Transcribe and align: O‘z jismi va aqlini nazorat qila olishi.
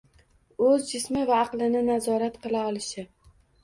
O‘z 0.69 0.87
jismi 0.93 1.27
va 1.33 1.37
aqlini 1.43 1.87
nazorat 1.93 2.43
qila 2.45 2.69
olishi. 2.75 3.11